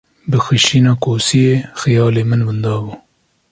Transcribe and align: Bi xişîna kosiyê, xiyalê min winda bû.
Bi 0.29 0.37
xişîna 0.45 0.93
kosiyê, 1.03 1.55
xiyalê 1.79 2.23
min 2.29 2.41
winda 2.47 2.75
bû. 2.83 2.93